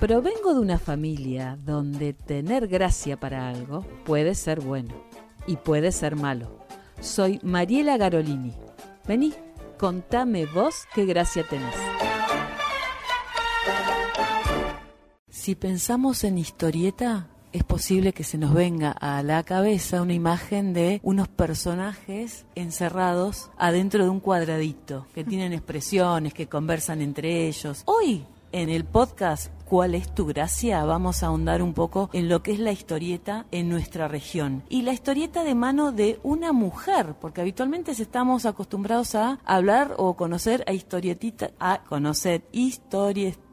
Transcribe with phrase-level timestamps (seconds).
[0.00, 4.94] Provengo de una familia donde tener gracia para algo puede ser bueno
[5.46, 6.58] y puede ser malo.
[7.00, 8.54] Soy Mariela Garolini.
[9.06, 9.34] Vení,
[9.76, 11.74] contame vos qué gracia tenés.
[15.28, 20.72] Si pensamos en historieta, es posible que se nos venga a la cabeza una imagen
[20.72, 27.82] de unos personajes encerrados adentro de un cuadradito, que tienen expresiones, que conversan entre ellos.
[27.86, 30.82] Hoy, en el podcast ¿Cuál es tu gracia?
[30.86, 34.62] Vamos a ahondar un poco en lo que es la historieta en nuestra región.
[34.70, 40.14] Y la historieta de mano de una mujer, porque habitualmente estamos acostumbrados a hablar o
[40.14, 42.44] conocer a historietitas, a conocer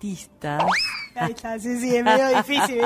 [1.15, 2.81] Ahí está, sí, sí, es medio difícil.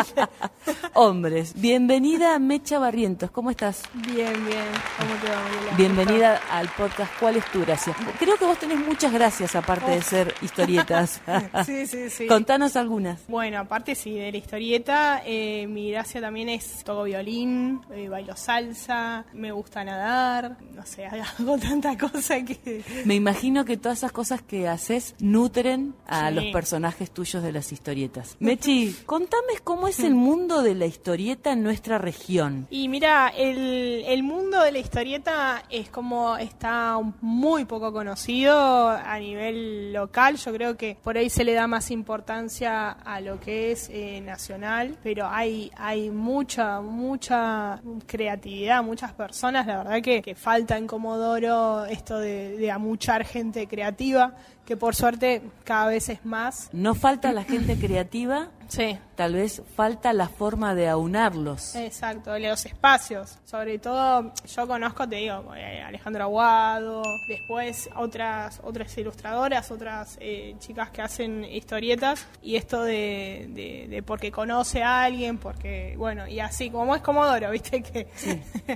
[0.94, 3.82] Hombres, bienvenida Mecha Barrientos, ¿cómo estás?
[3.94, 4.66] Bien, bien,
[4.98, 5.76] ¿cómo te va, Mariela?
[5.76, 7.96] Bienvenida al podcast ¿Cuál es tu gracia?
[8.20, 11.22] Creo que vos tenés muchas gracias aparte de ser historietas.
[11.66, 12.28] Sí, sí, sí.
[12.28, 13.26] Contanos algunas.
[13.28, 18.36] Bueno, aparte sí, de la historieta, eh, mi gracia también es toco violín, eh, bailo
[18.36, 22.84] salsa, me gusta nadar, no sé, hago tanta cosa que...
[23.06, 26.36] Me imagino que todas esas cosas que haces nutren a Sí.
[26.36, 28.38] los personajes tuyos de las historietas.
[28.40, 32.68] Mechi, contame cómo es el mundo de la historieta en nuestra región.
[32.70, 39.20] Y mira, el, el mundo de la historieta es como está muy poco conocido a
[39.20, 40.38] nivel local.
[40.38, 44.22] Yo creo que por ahí se le da más importancia a lo que es eh,
[44.22, 49.68] nacional, pero hay, hay mucha, mucha creatividad, muchas personas.
[49.68, 54.36] La verdad que, que falta en Comodoro esto de, de amuchar gente creativa,
[54.70, 56.70] que por suerte cada vez es más.
[56.74, 59.00] No falta la gente creativa, Sí.
[59.20, 61.76] Tal vez falta la forma de aunarlos.
[61.76, 63.38] Exacto, los espacios.
[63.44, 70.56] Sobre todo, yo conozco, te digo, eh, Alejandro Aguado, después otras otras ilustradoras, otras eh,
[70.60, 76.26] chicas que hacen historietas, y esto de, de, de porque conoce a alguien, porque, bueno,
[76.26, 78.08] y así, como es Comodoro, viste que...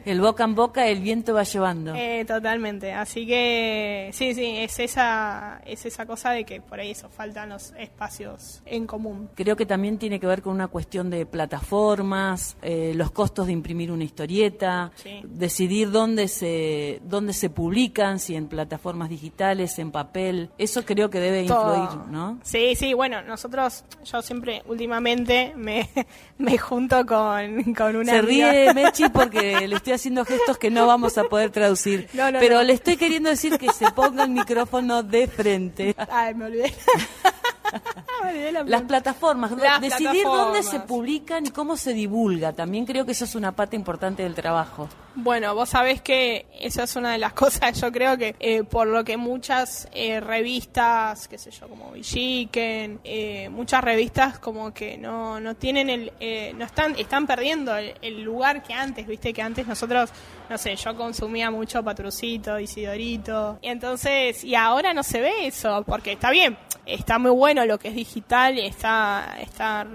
[0.03, 1.95] El boca en boca, el viento va llevando.
[1.95, 6.91] Eh, totalmente, así que sí, sí, es esa, es esa cosa de que por ahí
[6.91, 9.29] eso, faltan los espacios en común.
[9.35, 13.53] Creo que también tiene que ver con una cuestión de plataformas, eh, los costos de
[13.53, 15.21] imprimir una historieta, Sí.
[15.23, 20.49] decidir dónde se dónde se publican, si en plataformas digitales, en papel.
[20.57, 21.75] Eso creo que debe Todo.
[21.83, 22.39] influir, ¿no?
[22.43, 25.89] Sí, sí, bueno, nosotros, yo siempre, últimamente, me,
[26.37, 28.51] me junto con, con una Se amiga.
[28.51, 32.07] ríe Mechi porque le estoy haciendo gestos que no vamos a poder traducir.
[32.13, 32.63] No, no, pero no.
[32.63, 35.95] le estoy queriendo decir que se ponga el micrófono de frente.
[36.09, 36.73] Ay, me olvidé.
[38.51, 42.53] la Las plataformas, Las decidir dónde se publican y cómo se divulga.
[42.53, 44.89] También creo que eso es una pata importante del trabajo.
[45.15, 48.87] Bueno, vos sabés que esa es una de las cosas, yo creo que eh, por
[48.87, 54.97] lo que muchas eh, revistas, qué sé yo, como Villiquen, eh, muchas revistas como que
[54.97, 59.41] no, no tienen el, eh, no están, están perdiendo el, lugar que antes, viste que
[59.41, 60.09] antes nosotros,
[60.49, 65.83] no sé, yo consumía mucho Patrucito, Isidorito, y entonces, y ahora no se ve eso,
[65.85, 69.85] porque está bien, está muy bueno lo que es digital, está, está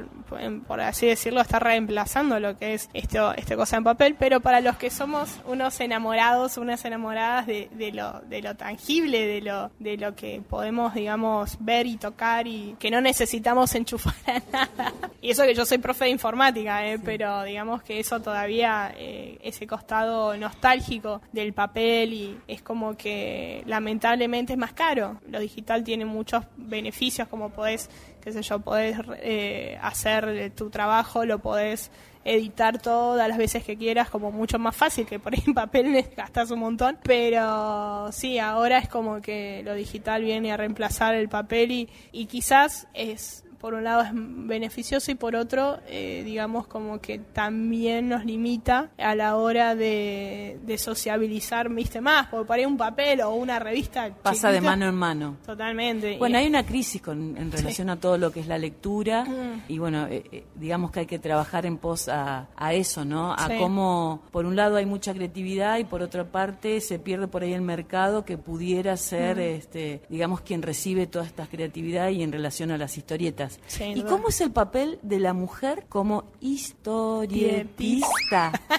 [0.66, 4.60] por así decirlo, está reemplazando lo que es esto, este cosa en papel, pero para
[4.60, 9.70] los que somos unos enamorados, unas enamoradas de, de lo, de lo tangible, de lo,
[9.78, 14.92] de lo que podemos, digamos, ver y tocar y que no necesitamos enchufar a nada.
[15.22, 19.38] Y eso que yo soy profe de informática, eh, pero digamos que eso todavía, eh,
[19.42, 25.20] ese costado nostálgico del papel y es como que lamentablemente es más caro.
[25.28, 27.88] Lo digital tiene muchos beneficios como podés
[28.20, 31.90] qué sé yo, podés eh, hacer tu trabajo, lo podés
[32.24, 36.04] editar todas las veces que quieras, como mucho más fácil que por ahí en papel
[36.16, 36.98] gastas un montón.
[37.02, 42.26] Pero sí, ahora es como que lo digital viene a reemplazar el papel y, y
[42.26, 48.08] quizás es por un lado es beneficioso y por otro, eh, digamos, como que también
[48.08, 53.20] nos limita a la hora de, de sociabilizar, viste, más, porque por ahí un papel
[53.22, 54.10] o una revista.
[54.22, 55.36] Pasa de mano en mano.
[55.44, 56.18] Totalmente.
[56.18, 59.62] Bueno, hay una crisis con, en relación a todo lo que es la lectura Mm.
[59.68, 63.32] y bueno, eh, eh, digamos que hay que trabajar en pos a, a eso, ¿no?
[63.34, 63.54] A Sí.
[63.58, 67.52] cómo, por un lado hay mucha creatividad y por otra parte se pierde por ahí
[67.52, 69.40] el mercado que pudiera ser, Mm.
[69.40, 73.47] este, digamos, quien recibe toda esta creatividad y en relación a las historietas.
[73.94, 78.52] ¿Y cómo es el papel de la mujer como historietista?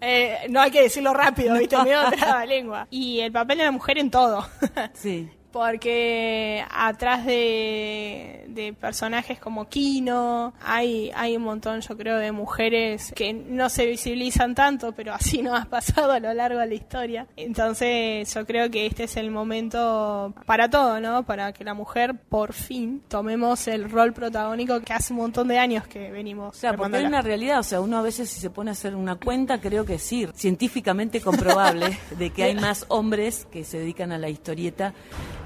[0.00, 1.76] Eh, no hay que decirlo rápido, ¿viste?
[1.76, 1.98] Medio
[2.46, 2.86] lengua.
[2.88, 4.46] Y el papel de la mujer en todo.
[4.94, 5.28] sí.
[5.52, 13.12] porque atrás de, de personajes como Kino hay, hay un montón, yo creo, de mujeres
[13.14, 16.74] que no se visibilizan tanto, pero así no ha pasado a lo largo de la
[16.74, 17.26] historia.
[17.36, 21.24] Entonces yo creo que este es el momento para todo, ¿no?
[21.24, 25.58] Para que la mujer por fin tomemos el rol protagónico que hace un montón de
[25.58, 26.58] años que venimos.
[26.58, 28.94] Claro, porque hay una realidad, o sea, uno a veces si se pone a hacer
[28.94, 34.12] una cuenta, creo que sí, científicamente comprobable de que hay más hombres que se dedican
[34.12, 34.94] a la historieta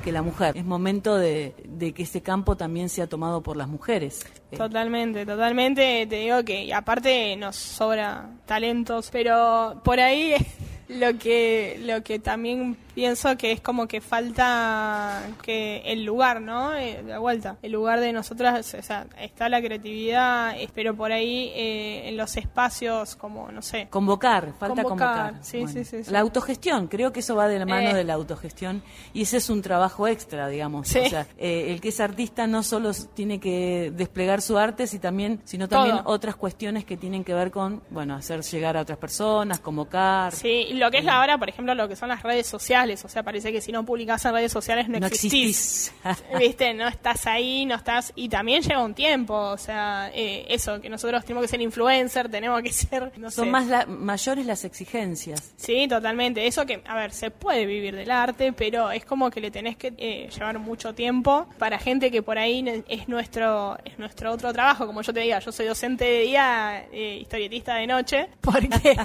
[0.04, 0.56] que la mujer.
[0.56, 1.54] Es momento de,
[1.96, 4.24] que ese campo también sea tomado por las mujeres.
[4.56, 6.06] Totalmente, totalmente.
[6.06, 10.34] Te digo que aparte nos sobra talentos, pero por ahí
[10.88, 16.74] lo que lo que también pienso que es como que falta que el lugar, ¿no?
[16.74, 21.50] Eh, de vuelta, el lugar de nosotras, o sea, está la creatividad, pero por ahí
[21.54, 23.88] eh, en los espacios como, no sé.
[23.90, 25.34] Convocar, falta convocar.
[25.42, 27.94] Sí, sí, sí, La autogestión, creo que eso va de la mano Eh.
[27.94, 28.82] de la autogestión
[29.12, 30.88] y ese es un trabajo extra, digamos.
[30.88, 31.00] Sí.
[31.00, 35.02] O sea, eh, el que es artista no solo tiene que desplegar su arte, sino
[35.02, 36.08] también, sino también Todo.
[36.14, 40.32] otras cuestiones que tienen que ver con, bueno, hacer llegar a otras personas, convocar.
[40.32, 43.08] Sí, y lo que es ahora, por ejemplo, lo que son las redes sociales, o
[43.08, 45.92] sea, parece que si no publicas en redes sociales no, No existís.
[46.04, 46.24] existís.
[46.38, 48.12] Viste, no estás ahí, no estás.
[48.14, 52.28] Y también lleva un tiempo, o sea, eh, eso, que nosotros tenemos que ser influencer,
[52.30, 53.12] tenemos que ser.
[53.16, 53.50] No Son sé.
[53.50, 55.52] más la- mayores las exigencias.
[55.56, 56.46] Sí, totalmente.
[56.46, 59.76] Eso que, a ver, se puede vivir del arte, pero es como que le tenés
[59.76, 64.52] que eh, llevar mucho tiempo para gente que por ahí es nuestro es nuestro otro
[64.52, 64.86] trabajo.
[64.86, 68.96] Como yo te diga, yo soy docente de día, eh, historietista de noche, porque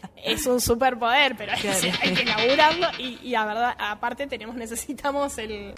[0.24, 1.98] es un superpoder, pero hay, que- Claro.
[2.02, 5.74] hay que laburarlo y, y la verdad, aparte tenemos necesitamos el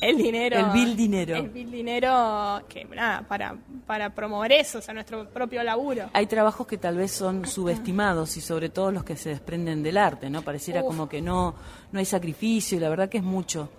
[0.00, 0.58] el dinero.
[0.58, 1.36] El bill dinero.
[1.36, 3.56] El bill dinero, que nada, para,
[3.86, 6.10] para promover eso, o sea, nuestro propio laburo.
[6.12, 9.96] Hay trabajos que tal vez son subestimados y sobre todo los que se desprenden del
[9.96, 10.42] arte, ¿no?
[10.42, 10.88] Pareciera Uf.
[10.88, 11.54] como que no,
[11.90, 13.70] no hay sacrificio y la verdad que es mucho.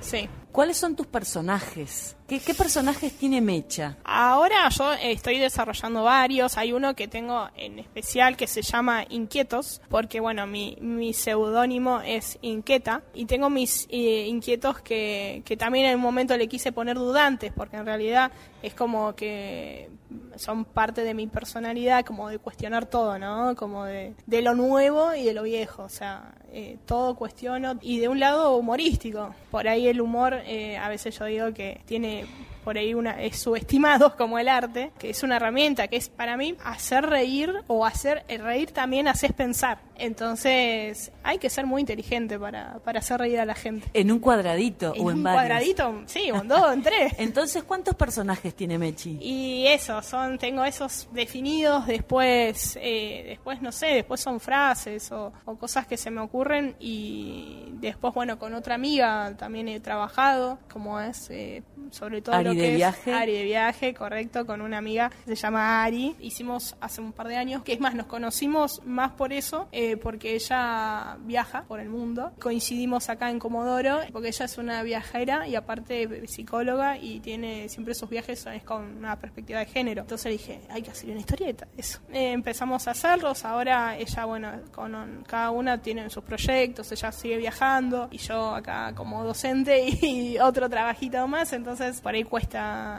[0.00, 0.28] Sí.
[0.52, 2.16] ¿Cuáles son tus personajes?
[2.26, 3.98] ¿Qué, qué personajes tiene Mecha?
[4.02, 6.58] Ahora yo estoy desarrollando varios.
[6.58, 12.00] Hay uno que tengo en especial que se llama Inquietos, porque bueno, mi, mi seudónimo
[12.00, 13.02] es Inquieta.
[13.14, 17.52] Y tengo mis eh, inquietos que, que también en un momento le quise poner dudantes,
[17.52, 18.32] porque en realidad
[18.62, 19.88] es como que
[20.36, 23.54] son parte de mi personalidad, como de cuestionar todo, ¿no?
[23.56, 25.84] Como de, de lo nuevo y de lo viejo.
[25.84, 27.78] O sea, eh, todo cuestiono.
[27.80, 29.34] Y de un lado humorístico.
[29.50, 32.26] Por ahí el humor, eh, a veces yo digo que tiene
[32.60, 36.36] por ahí una es subestimado como el arte, que es una herramienta que es para
[36.36, 39.78] mí hacer reír o hacer el reír también haces pensar.
[39.96, 43.86] Entonces, hay que ser muy inteligente para, para hacer reír a la gente.
[43.92, 45.42] ¿En un cuadradito En o en un varios?
[45.42, 47.14] cuadradito, sí, en dos, en tres.
[47.18, 49.18] Entonces, ¿cuántos personajes tiene Mechi?
[49.20, 55.32] Y eso, son, tengo esos definidos, después, eh, después no sé, después son frases o,
[55.44, 60.58] o cosas que se me ocurren y después, bueno, con otra amiga también he trabajado,
[60.72, 63.12] como es, eh, sobre todo lo de que es viaje.
[63.12, 67.28] Ari de viaje, correcto, con una amiga que se llama Ari, hicimos hace un par
[67.28, 71.80] de años, que es más, nos conocimos más por eso, eh, porque ella viaja por
[71.80, 77.20] el mundo, coincidimos acá en Comodoro, porque ella es una viajera y aparte psicóloga y
[77.20, 80.02] tiene siempre sus viajes es con una perspectiva de género.
[80.02, 82.00] Entonces dije, hay que hacer una historieta, eso.
[82.12, 87.36] Eh, empezamos a hacerlos, ahora ella, bueno, con cada una tiene sus proyectos, ella sigue
[87.36, 92.39] viajando y yo acá como docente y, otro trabajito más, entonces por ahí cuesta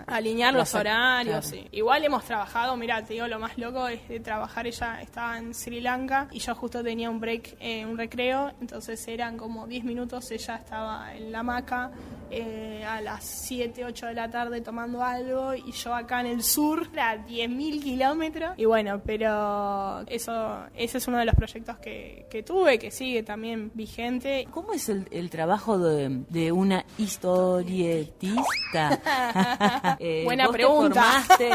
[0.08, 1.46] alinear los horarios.
[1.46, 1.68] sí.
[1.72, 5.54] Igual hemos trabajado, mira, te digo, lo más loco es de trabajar, ella estaba en
[5.54, 9.84] Sri Lanka y yo justo tenía un break, eh, un recreo, entonces eran como 10
[9.84, 11.92] minutos, ella estaba en la hamaca
[12.30, 16.44] eh, a las 7, 8 de la tarde tomando algo y yo acá en el
[16.44, 18.54] sur a 10.000 kilómetros.
[18.58, 23.24] Y bueno, pero eso ese es uno de los proyectos que, que tuve, que sigue
[23.24, 24.48] también vigente.
[24.52, 29.00] ¿Cómo es el, el trabajo de, de una historietista?
[30.00, 31.02] Eh, Buena vos te pregunta.
[31.04, 31.50] formaste,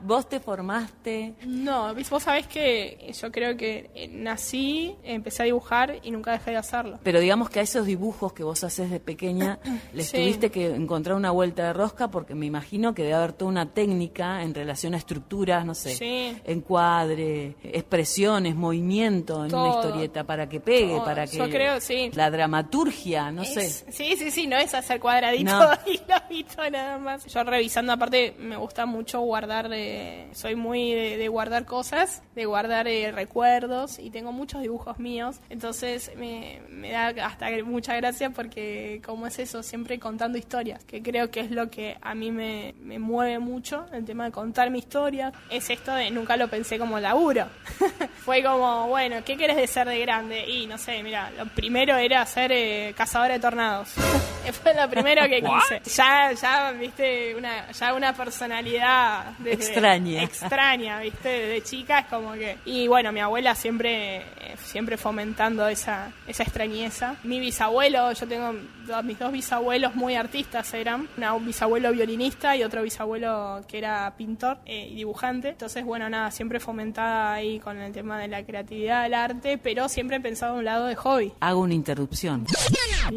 [0.00, 1.34] vos te formaste.
[1.46, 6.52] No, vos sabés que yo creo que eh, nací, empecé a dibujar y nunca dejé
[6.52, 6.98] de hacerlo.
[7.02, 9.58] Pero digamos que a esos dibujos que vos haces de pequeña
[9.92, 10.16] les Sí.
[10.18, 13.72] tuviste que encontrar una vuelta de rosca porque me imagino que debe haber toda una
[13.72, 16.36] técnica en relación a estructuras, no sé, Sí.
[16.44, 21.04] encuadre, expresiones, movimiento en una historieta para que pegue, Todo.
[21.04, 22.10] para que Yo creo, sí.
[22.14, 23.68] la dramaturgia, no sé.
[23.70, 25.70] Sí, sí, sí, no es hacer cuadradito No.
[25.86, 27.24] y lo visto nada más.
[27.26, 32.44] Yo revisando, aparte, me gusta mucho guardar eh, eh, soy muy de, guardar cosas, de
[32.44, 35.40] guardar eh, recuerdos y tengo muchos dibujos míos.
[35.48, 41.02] Entonces me, me da hasta mucha gracia porque como es eso, siempre contando historias, que
[41.02, 44.70] creo que es lo que a mí me, me mueve mucho, el tema de contar
[44.70, 45.32] mi historia.
[45.50, 47.46] Es esto de nunca lo pensé como laburo.
[48.24, 50.46] Fue como, bueno, ¿qué quieres de ser de grande?
[50.48, 53.90] Y no sé, mira, lo primero era ser eh, cazadora de tornados.
[54.62, 55.80] Fue lo primero que quise.
[55.96, 59.32] Ya, ya, viste, una, ya una personalidad
[59.76, 60.22] extraña.
[60.22, 62.58] Extraña, viste, de chica es como que.
[62.64, 64.24] Y bueno, mi abuela siempre,
[64.56, 67.16] siempre fomentando esa, esa extrañeza.
[67.24, 68.54] Mi bisabuelo, yo tengo
[69.02, 74.58] mis dos bisabuelos muy artistas eran, un bisabuelo violinista y otro bisabuelo que era pintor
[74.64, 75.50] eh, y dibujante.
[75.50, 79.88] Entonces, bueno, nada, siempre fomentada ahí con el tema de la creatividad, del arte, pero
[79.88, 81.32] siempre he pensado a un lado de hobby.
[81.40, 82.46] Hago una interrupción.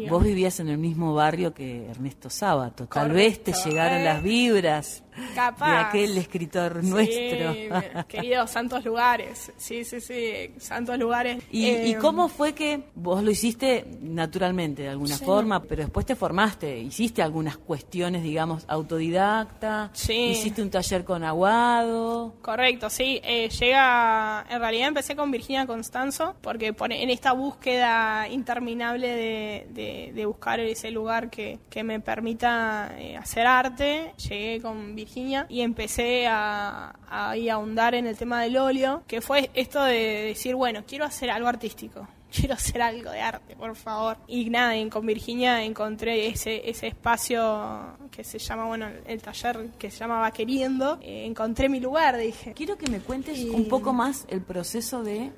[0.08, 2.86] Vos vivías en el mismo barrio que Ernesto Sábato.
[2.86, 5.02] Tal vez te llegaron las vibras
[5.34, 7.54] de aquel escritor nuestro.
[8.08, 9.52] queridos santos lugares.
[9.56, 11.42] Sí, sí, sí, santos lugares.
[11.50, 16.14] ¿Y, eh, cómo fue que vos lo hiciste naturalmente, de alguna forma, pero después te
[16.14, 19.90] formaste, hiciste algunas cuestiones, digamos, autodidacta?
[19.92, 20.30] Sí.
[20.30, 22.34] Hiciste un taller con Aguado.
[22.42, 23.20] Correcto, sí.
[23.22, 30.26] Eh, llega, en realidad empecé con Virginia Constanzo, porque en esta búsqueda interminable de, de,
[30.26, 36.28] buscar ese lugar que, que me permita eh, hacer arte, llegué con Virginia y empecé
[36.28, 40.84] a, a, a ahondar en el tema del óleo, que fue esto de decir, bueno,
[40.86, 44.16] quiero hacer algo artístico quiero hacer algo de arte, por favor.
[44.26, 49.90] Y nada, con Virginia encontré ese, ese espacio que se llama, bueno, el taller que
[49.90, 50.98] se llamaba Queriendo.
[51.02, 52.52] Eh, encontré mi lugar, dije.
[52.54, 55.32] Quiero que me cuentes un poco más el proceso de,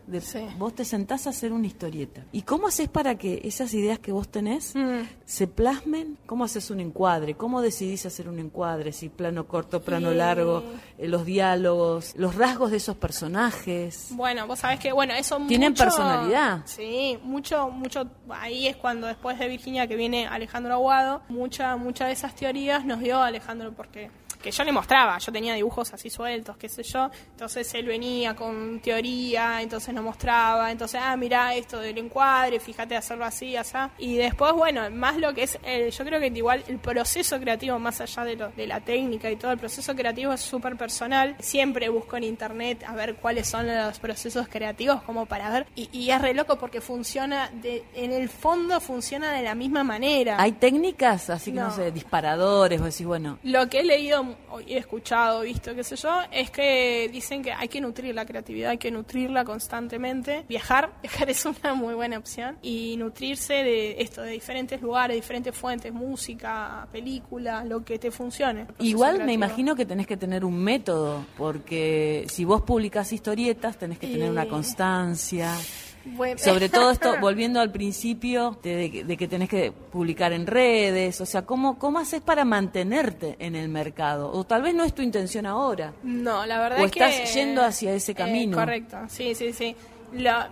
[0.59, 2.25] vos te sentás a hacer una historieta.
[2.33, 5.01] ¿Y cómo haces para que esas ideas que vos tenés mm.
[5.25, 6.19] se plasmen?
[6.27, 7.35] ¿Cómo haces un encuadre?
[7.35, 8.93] ¿Cómo decidís hacer un encuadre?
[8.93, 10.63] Si plano corto, plano largo,
[10.99, 14.09] eh, los diálogos, los rasgos de esos personajes.
[14.11, 16.63] Bueno, vos sabés que, bueno, eso Tienen personalidad.
[16.65, 16.82] Sí,
[17.23, 22.12] mucho, mucho, ahí es cuando después de Virginia que viene Alejandro Aguado, mucha, muchas de
[22.12, 24.11] esas teorías nos dio Alejandro porque
[24.43, 28.35] que yo le mostraba, yo tenía dibujos así sueltos, qué sé yo, entonces él venía
[28.35, 33.73] con teoría, entonces nos mostraba, entonces, ah, mira esto del encuadre, fíjate hacerlo así, así,
[33.99, 35.59] y después, bueno, más lo que es,
[35.97, 39.37] yo creo que igual el proceso creativo, más allá de, lo, de la técnica y
[39.37, 43.67] todo, el proceso creativo es súper personal, siempre busco en internet a ver cuáles son
[43.67, 48.13] los procesos creativos como para ver, y, y es re loco porque funciona, de, en
[48.13, 50.37] el fondo funciona de la misma manera.
[50.41, 53.39] ¿Hay técnicas, así que no, sé, disparadores, o decir, bueno?
[53.43, 54.32] Lo que he leído
[54.67, 58.71] he escuchado, visto, qué sé yo, es que dicen que hay que nutrir la creatividad,
[58.71, 60.45] hay que nutrirla constantemente.
[60.49, 62.59] Viajar, viajar es una muy buena opción.
[62.62, 68.67] Y nutrirse de esto, de diferentes lugares, diferentes fuentes, música, películas, lo que te funcione.
[68.79, 73.99] Igual me imagino que tenés que tener un método, porque si vos publicás historietas, tenés
[73.99, 75.53] que tener una constancia.
[76.37, 81.42] Sobre todo esto, volviendo al principio de, que tenés que publicar en redes, o sea,
[81.42, 84.30] ¿cómo, ¿cómo haces para mantenerte en el mercado?
[84.32, 85.92] O tal vez no es tu intención ahora.
[86.02, 87.04] No, la verdad o es que...
[87.04, 88.56] estás yendo hacia ese eh, camino.
[88.56, 89.76] correcto, sí, sí, sí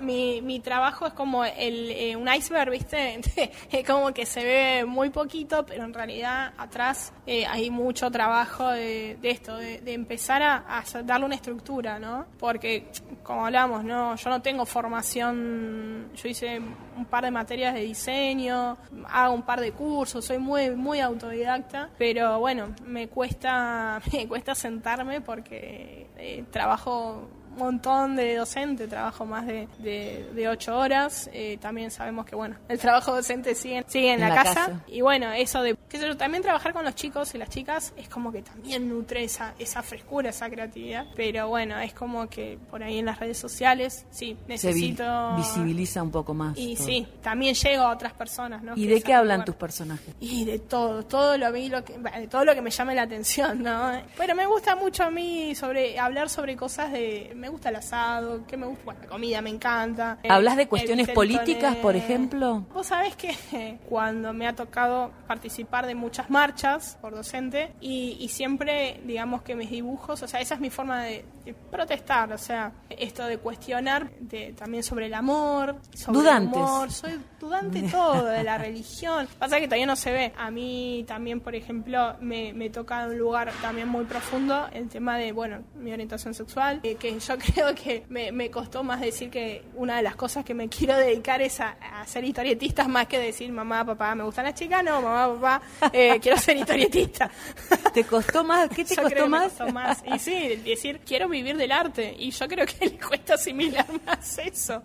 [0.00, 3.20] mi, mi trabajo es como el, eh, un iceberg, ¿viste?
[3.70, 8.68] es como que se ve muy poquito, pero en realidad atrás eh, hay mucho trabajo
[8.68, 12.26] de, esto, de, empezar a, darle una estructura, ¿no?
[12.38, 12.90] Porque,
[13.22, 14.16] como hablamos, ¿no?
[14.16, 16.60] Yo no tengo formación, yo hice
[16.96, 18.76] un par de materias de diseño,
[19.08, 24.54] hago un par de cursos, soy muy, muy autodidacta, pero bueno, me cuesta, me cuesta
[24.54, 27.28] sentarme porque eh, trabajo
[27.60, 31.30] montón de docente, trabajo más de, de, ocho horas.
[31.32, 34.82] Eh, también sabemos que, bueno, el trabajo docente sigue, sigue en, la, casa.
[34.88, 37.92] Y bueno, eso de, qué sé yo, también trabajar con los chicos y las chicas
[37.96, 41.06] es como que también nutre esa, esa frescura, esa creatividad.
[41.14, 45.04] Pero bueno, es como que por ahí en las redes sociales, sí, necesito...
[45.04, 46.56] Se visibiliza un poco más.
[46.56, 48.74] Y sí, también llego a otras personas, ¿no?
[48.76, 50.14] ¿Y de qué hablan tus personajes?
[50.20, 53.62] Y de todo, todo lo, lo que, de todo lo que me llame la atención,
[53.62, 53.92] ¿no?
[54.16, 58.46] Pero me gusta mucho a mí sobre hablar sobre cosas de me gusta el asado,
[58.46, 60.18] que me gusta, bueno, la comida me encanta.
[60.28, 62.64] ¿Hablas de cuestiones políticas, por ejemplo?
[62.72, 69.00] Vos sabés que cuando me ha tocado participar de muchas marchas por docente y, siempre,
[69.04, 72.72] digamos que mis dibujos, o sea, esa es mi forma de, eh, protestar, o sea,
[72.88, 76.56] esto de cuestionar de, también sobre el amor, sobre Dudantes.
[76.56, 79.26] el humor, soy dudante todo, de la religión.
[79.38, 80.32] Pasa que todavía no se ve.
[80.36, 85.18] A mí también, por ejemplo, me, me toca un lugar también muy profundo el tema
[85.18, 89.30] de, bueno, mi orientación sexual, eh, que yo creo que me, me costó más decir
[89.30, 93.06] que una de las cosas que me quiero dedicar es a, a ser historietista más
[93.06, 97.30] que decir mamá, papá, me gustan las chicas, no, mamá, papá, eh, quiero ser historietista.
[97.94, 98.68] ¿Te costó más?
[98.70, 99.48] ¿Qué te Yo costó creo que me más?
[99.52, 100.02] costó más.
[100.06, 102.14] Y sí, decir, quiero vivir del arte.
[102.18, 104.82] Y yo creo que le cuesta asimilar más eso.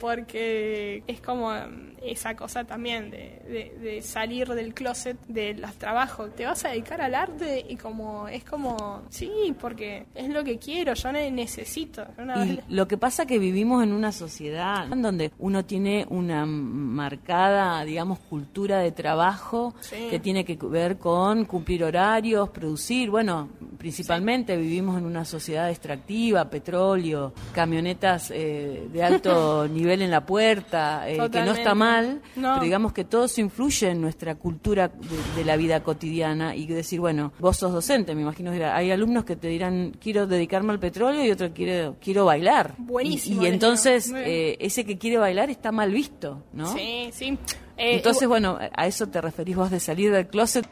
[0.00, 5.72] Porque es como mm, esa cosa también de, de- de salir del closet de los
[5.74, 6.34] trabajos.
[6.34, 10.58] Te vas a dedicar al arte y como es como, sí, porque es lo que
[10.58, 12.06] quiero, yo ne- necesito.
[12.18, 17.84] Una Y lo que pasa que vivimos en una sociedad donde uno tiene una marcada,
[17.84, 20.08] digamos, cultura de trabajo Sí.
[20.10, 23.10] que tiene que ver con cumplir horarios, producir.
[23.10, 30.26] Bueno, principalmente vivimos en una sociedad extractiva, petróleo, camionetas eh, de alto nivel en la
[30.26, 32.54] puerta, eh, que no está mal, No.
[32.54, 36.66] pero digamos que todo eso influye en nuestra cultura de, de la vida cotidiana y
[36.66, 40.72] decir, bueno, vos sos docente, me imagino que hay alumnos que te dirán, quiero dedicarme
[40.72, 42.74] al petróleo y otro quiero, quiero bailar.
[42.78, 46.72] Buenísimo, Y, y entonces eh, ese que quiere bailar está mal visto, ¿no?
[46.74, 47.38] Sí, sí.
[47.78, 50.66] Eh, Entonces, bueno, a eso te referís vos de salir del closet,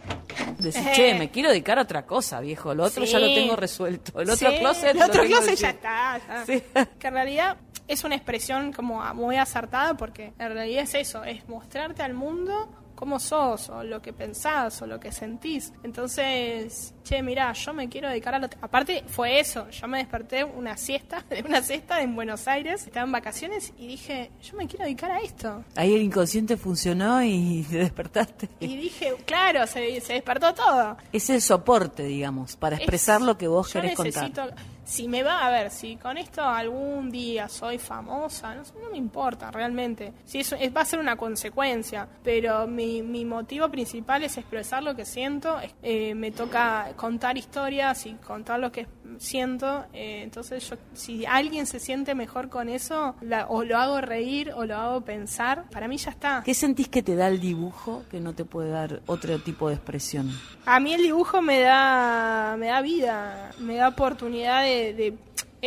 [0.59, 0.93] decir, Eh.
[0.95, 4.29] che, me quiero dedicar a otra cosa, viejo, lo otro ya lo tengo resuelto, el
[4.29, 5.77] otro Sí, closet el otro closet ya hecho".
[5.77, 6.21] está.
[6.47, 6.63] Sí.
[6.99, 11.49] Que en realidad es una expresión como muy acertada porque en realidad es eso, es
[11.49, 15.73] mostrarte al mundo cómo sos o lo que pensás o lo que sentís.
[15.85, 18.49] Entonces, che, mirá, yo me quiero dedicar a lo...
[18.61, 23.05] Aparte fue eso, yo me desperté una siesta, de una siesta en Buenos Aires, estaba
[23.07, 25.65] en vacaciones y dije, yo me quiero dedicar a esto.
[25.77, 28.49] Ahí el inconsciente funcionó y te despertaste.
[28.61, 30.97] Y dije, claro, se, se despertó todo.
[31.13, 34.55] Es el soporte, digamos, para expresar Es- lo que vos yo querés necesito, contar.
[34.87, 38.97] Si me va a ver, si con esto algún día soy famosa, no, no me
[38.97, 40.13] importa realmente.
[40.25, 44.85] Si eso es- va a ser una consecuencia, pero mi, mi motivo principal es expresar
[44.85, 45.59] lo que siento.
[45.59, 48.87] es- eh, me toca contar historias y contar lo que
[49.19, 49.85] siento.
[49.93, 54.53] eh, entonces, yo, si alguien se siente mejor con eso, la- o lo hago reír
[54.57, 56.43] o lo hago pensar, para mí ya está.
[56.45, 59.75] ¿Qué sentís que te da el dibujo que no te puede dar otro tipo de
[59.75, 60.31] expresión?
[60.67, 65.19] A mí el dibujo me da, me da vida, me da oportunidad de, de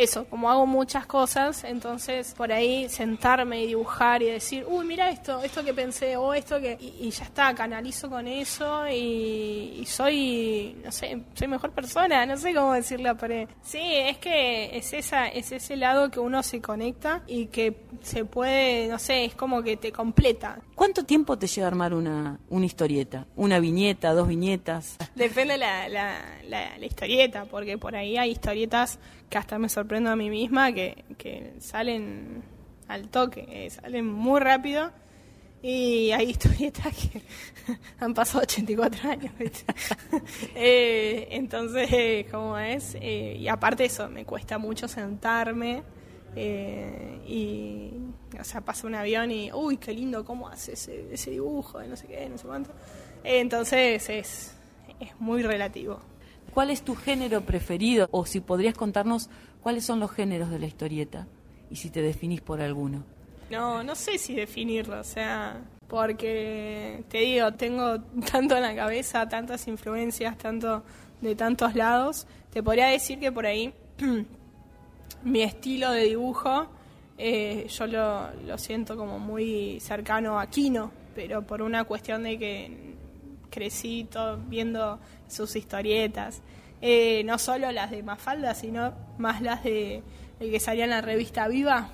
[0.02, 5.10] eso, como hago muchas cosas, entonces por ahí sentarme y dibujar y decir, uy, mira
[5.10, 6.76] esto, esto que pensé, o esto que...
[6.80, 12.26] Y, y ya está, canalizo con eso y, y soy, no sé, soy mejor persona,
[12.26, 16.42] no sé cómo decirlo, pero sí, es que es, esa, es ese lado que uno
[16.42, 20.58] se conecta y que se puede, no sé, es como que te completa.
[20.74, 23.26] ¿Cuánto tiempo te lleva armar una, una historieta?
[23.36, 24.96] ¿Una viñeta, dos viñetas?
[25.14, 28.98] Depende la, la, la, la historieta, porque por ahí hay historietas
[29.30, 32.42] que hasta me sorprendo a mí misma que, que salen
[32.88, 34.90] al toque, eh, salen muy rápido.
[35.62, 37.22] Y hay historietas que
[38.00, 39.32] han pasado 84 años.
[40.54, 42.96] Eh, entonces, ¿cómo es?
[43.00, 45.82] Eh, y aparte eso, me cuesta mucho sentarme
[46.36, 47.92] eh, y,
[48.38, 51.88] o sea, pasa un avión y, uy, qué lindo, cómo hace ese, ese dibujo, de
[51.88, 52.70] no sé qué, no sé cuánto.
[53.24, 54.54] Eh, entonces es,
[55.00, 56.00] es muy relativo.
[56.54, 58.08] ¿Cuál es tu género preferido?
[58.10, 59.30] O si podrías contarnos
[59.62, 61.26] cuáles son los géneros de la historieta
[61.70, 63.04] y si te definís por alguno.
[63.50, 68.00] No, no sé si definirlo, o sea, porque te digo, tengo
[68.32, 70.82] tanto en la cabeza, tantas influencias, tanto
[71.20, 72.26] de tantos lados.
[72.52, 73.72] Te podría decir que por ahí
[75.24, 76.68] mi estilo de dibujo
[77.22, 82.38] eh, yo lo, lo siento como muy cercano a Kino, pero por una cuestión de
[82.38, 82.94] que
[83.50, 86.42] crecí todo viendo sus historietas.
[86.80, 90.02] Eh, no solo las de Mafalda, sino más las de
[90.38, 91.90] el que salía en la revista Viva.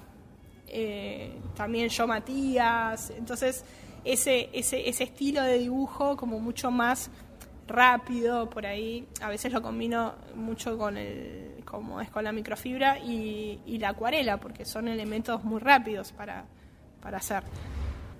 [0.69, 3.11] Eh, también yo Matías.
[3.11, 3.65] Entonces,
[4.05, 7.11] ese, ese, ese estilo de dibujo como mucho más
[7.67, 9.09] rápido por ahí.
[9.21, 13.91] A veces lo combino mucho con el, como es con la microfibra y, y la
[13.91, 16.45] acuarela, porque son elementos muy rápidos para,
[17.03, 17.43] para hacer.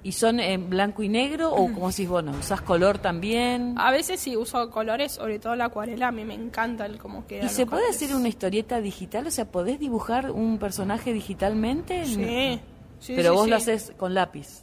[0.07, 3.75] ¿Y son en blanco y negro o como decís, bueno, usás color también?
[3.77, 7.27] A veces sí uso colores, sobre todo la acuarela, a mí me encanta el cómo
[7.27, 7.45] queda.
[7.45, 9.27] ¿Y se puede hacer una historieta digital?
[9.27, 12.07] O sea, ¿podés dibujar un personaje digitalmente?
[12.07, 12.61] Sí,
[13.01, 13.51] sí, Pero sí, vos sí.
[13.51, 14.63] lo haces con lápiz.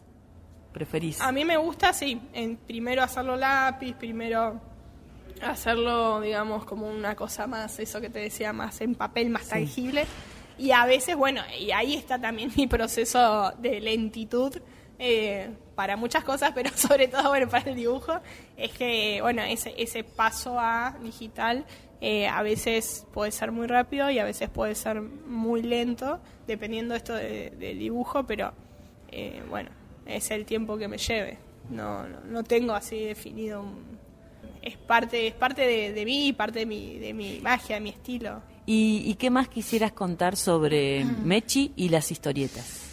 [0.72, 1.20] ¿Preferís?
[1.20, 4.62] A mí me gusta, sí, en, primero hacerlo lápiz, primero
[5.42, 10.06] hacerlo, digamos, como una cosa más, eso que te decía, más en papel, más tangible.
[10.58, 14.54] Y a veces, bueno, y ahí está también mi proceso de lentitud
[15.00, 18.20] eh, para muchas cosas, pero sobre todo, bueno, para el dibujo,
[18.58, 21.66] es que, bueno, ese, ese paso a digital
[22.06, 26.96] Eh, a veces puede ser muy rápido y a veces puede ser muy lento, dependiendo
[26.96, 28.52] esto del dibujo, pero
[29.10, 29.70] eh, bueno,
[30.06, 31.38] es el tiempo que me lleve.
[31.70, 33.64] No, no, tengo así definido
[34.62, 38.42] es parte es parte de, mí parte de mi de mi magia de mi estilo
[38.66, 42.84] ¿Y, ¿Y, qué más quisieras contar sobre Mechi y las historietas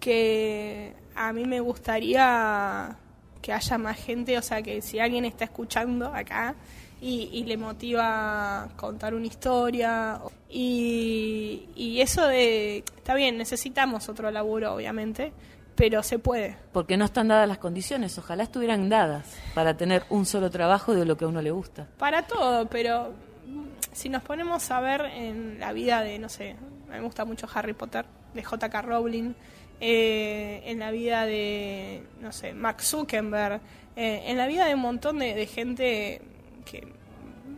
[0.00, 2.96] que a mí me gustaría
[3.42, 6.54] que haya más gente, o sea, que si alguien está escuchando acá
[7.00, 14.74] y, le motiva contar una historia y, y eso de, está bien, necesitamos otro laburo,
[14.74, 15.32] obviamente,
[15.74, 16.56] pero se puede.
[16.72, 21.04] Porque no están dadas las condiciones, ojalá estuvieran dadas para tener un solo trabajo de
[21.04, 21.86] lo que a uno le gusta.
[21.98, 23.12] Para todo, pero
[23.92, 26.56] si nos ponemos a ver en la vida de, no sé,
[26.88, 28.82] me gusta mucho Harry Potter, de J.K.
[28.82, 29.34] Rowling,
[29.80, 33.60] eh, en la vida de, no sé, Mark Zuckerberg,
[33.96, 36.20] eh, en la vida de un montón de, gente
[36.64, 36.86] que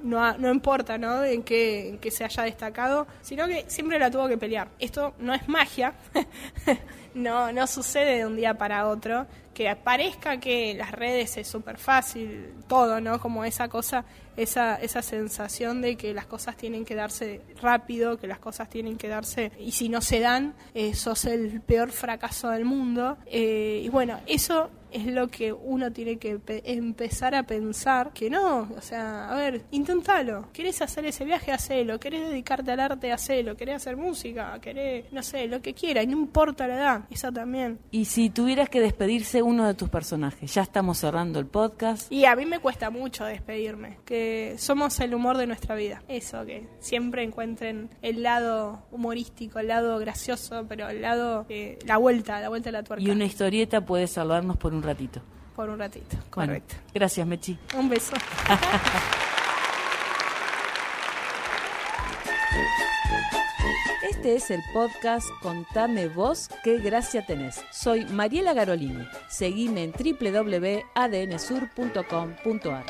[0.03, 1.25] no, no importa ¿no?
[1.25, 4.69] En, qué, en se haya destacado, sino que siempre la tuvo que pelear.
[4.79, 5.95] Esto no es magia,
[7.15, 11.77] no, no sucede de un día para otro, que parezca que las redes es súper
[11.77, 13.21] fácil, todo, ¿no?
[13.21, 14.05] Como esa cosa,
[14.37, 18.97] esa, esa sensación de que las cosas tienen que darse rápido, que las cosas tienen
[18.97, 23.19] que darse, y si no se dan, eh, sos el peor fracaso del mundo.
[23.27, 28.69] Eh, y bueno, eso es lo que uno tiene que empezar a pensar que no,
[28.77, 30.49] o sea, a ver, inténtalo.
[30.53, 31.53] ¿Querés hacer ese viaje?
[31.53, 31.99] Hacelo.
[31.99, 33.13] ¿Querés dedicarte al arte?
[33.13, 33.57] Hacelo.
[33.57, 34.59] ¿Querés hacer música?
[34.61, 36.03] ¿Querés, no sé, lo que quiera?
[36.03, 37.79] Y no importa la edad, eso también.
[37.91, 42.11] Y si tuvieras que despedirse uno de tus personajes, ya estamos cerrando el podcast.
[42.13, 46.03] Y a mí me cuesta mucho despedirme, que somos el humor de nuestra vida.
[46.09, 51.97] Eso, que siempre encuentren el lado humorístico, el lado gracioso, pero el lado, eh, la
[51.97, 53.05] vuelta, la vuelta de la tuerca.
[53.05, 55.21] Y una historieta puede salvarnos por un ratito.
[55.57, 56.77] Por un ratito, correcto.
[56.95, 57.59] gracias, Mechi.
[57.77, 58.15] Un beso.
[64.03, 67.65] Este es el podcast Contame vos qué gracia tenés.
[67.73, 69.09] Soy Mariela Garolini.
[69.29, 72.85] Seguime en www.adnsur.com.ar.